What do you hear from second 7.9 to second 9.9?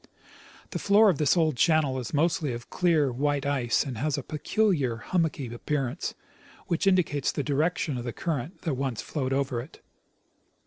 of the current that once flowed over it.